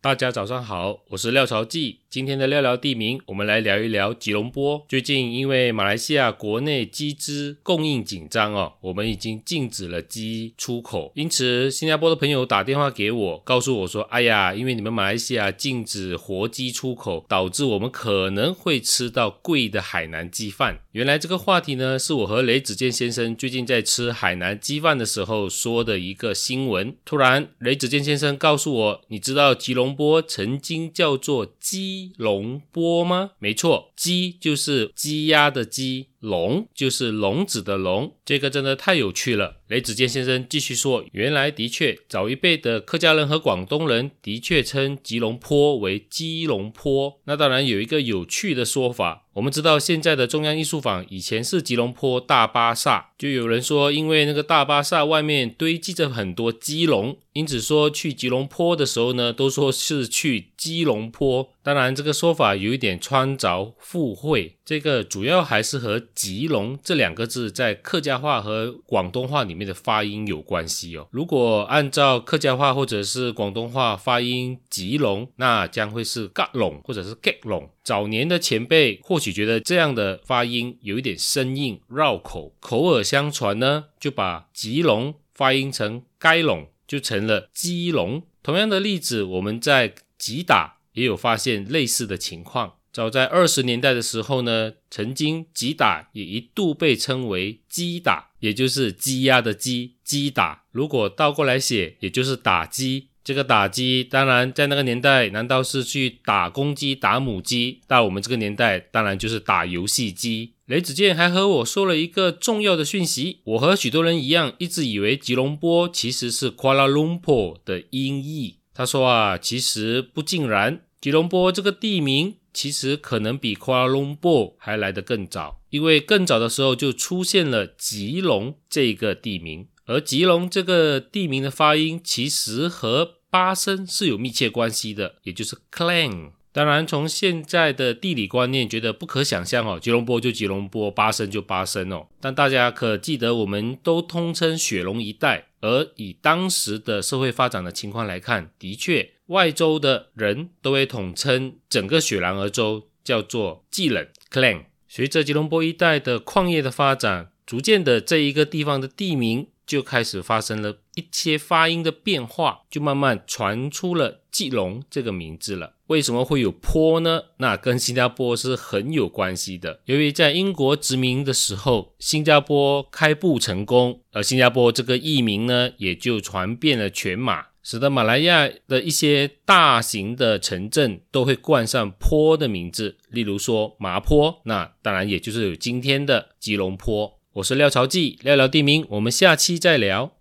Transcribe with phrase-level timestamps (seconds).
[0.00, 1.98] 大家早上好，我是廖朝记。
[2.08, 4.86] 今天的廖聊地名，我们来聊一聊吉隆坡。
[4.88, 11.10] 最近因为马来西亚国内鸡只供应紧张哦，我们已经禁止了鸡出口。
[11.16, 26.96] 因此，新加坡的朋友打电话给我，告诉我说：“哎呀，因为你们马来西亚禁止活鸡出口，导致我们可能会吃到贵的海南鸡饭。”原来这个话题呢，是我和雷子健先生最近在吃海南鸡饭的时候说的一个新闻。
[27.04, 33.30] 突然，雷子健先生告诉我：“你知道吉隆？”坡曾经叫做鸡隆波吗？
[33.38, 36.08] 没错，鸡就是鸡鸭的鸡。
[36.20, 39.58] 龙就是笼子的笼，这个真的太有趣了。
[39.68, 47.20] 雷子健先生继续说，原来的确，早一辈的客家人和广东人的确称吉隆坡为基隆坡。
[47.24, 61.50] 那当然有一个有趣的说法，我们知道现在的中央艺术坊以前是吉隆坡大巴萨，就有人说，因为那个大巴萨外面堆积着很多鸡笼，因此说去吉隆坡的时候呢，都说是去基隆坡。
[61.68, 71.06] 当然，这个说法有一点穿凿附会，这个主要还是和“吉隆”这两个字在客家话和广东话里面的发音有关系哦。
[71.10, 77.68] 如果按照客家话或者是广东话发音“吉隆”，那将会是“嘎隆”或者是吉隆”。
[77.84, 88.22] 早年的前辈或许觉得这样的发音有一点生硬绕口，口耳相传呢，就把“吉隆”发音成“该隆”，就成了“基隆”。
[88.42, 90.76] 同样的例子，我们在“吉打”。
[90.94, 92.74] 也有发现类似的情况。
[92.90, 100.64] 早在二十年代的时候呢，曾经击打也一度被称为击打，也就是鸡鸭的鸡击打。
[100.72, 103.08] 如果倒过来写，也就是打击。
[103.22, 107.82] 这个打击，当然在那个年代，难道是去打公鸡、打母鸡？
[107.86, 110.54] 到我们这个年代，当然就是打游戏机。
[110.64, 118.56] 雷子健还和我说了一个重要的讯息，我和许多人一样，一直以为吉隆坡其实是 Kuala Lumpur 的音译。
[118.78, 120.82] 他说啊，其实不尽然。
[121.00, 136.30] 吉隆坡这个地名其实可能比 Kuala Lumpur 还来得更早，因为更早的时候就出现了吉隆这个地名，而吉隆这个地名的发音其实和巴生是有密切关系的，也就是 Klang。
[136.52, 142.06] 当然，从现在的地理观念觉得不可想象哦，吉隆坡就吉隆坡，巴生就巴生哦。
[142.20, 149.12] 但大家可记得，我们都通称雪隆一带，而以当时的社会发展的情况来看，的确。
[149.26, 154.64] 外州的人都会统称整个雪兰莪州叫做季冷 ”（Clan）。
[154.88, 165.74] 随着吉隆坡一带的矿业的发展，逐渐的这一个地方的地名就开始发生了一些发音的变化，就慢慢传出了季隆这个名字了。
[165.88, 167.22] 为什么会有坡呢？
[167.36, 169.80] 那跟新加坡是很有关系的。
[169.84, 177.48] 由于在英国殖民的时候，新加坡开埠成功，而新加坡这个译名呢，也就传遍了全马。
[177.62, 187.17] 使得马来亚的一些大型的城镇都会冠上坡的名字，例如说麻坡，那当然也就是有今天的吉隆坡。
[187.38, 190.10] 我是廖朝记，聊聊地名，我们下期再聊。